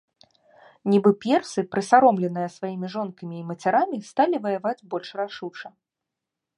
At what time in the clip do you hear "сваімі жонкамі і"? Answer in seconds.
2.57-3.45